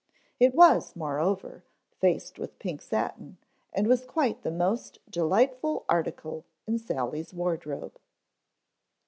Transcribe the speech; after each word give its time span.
It 0.39 0.55
was, 0.55 0.95
moreover, 0.95 1.63
faced 1.99 2.39
with 2.39 2.57
pink 2.57 2.81
satin, 2.81 3.37
and 3.71 3.85
was 3.85 4.03
quite 4.03 4.41
the 4.41 4.49
most 4.49 4.97
delightful 5.11 5.85
article 5.87 6.43
in 6.65 6.79
Sally's 6.79 7.35
wardrobe. 7.35 7.99